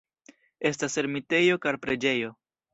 Estas 0.69 0.97
ermitejo 1.03 1.61
kaj 1.69 1.77
preĝejo. 1.87 2.37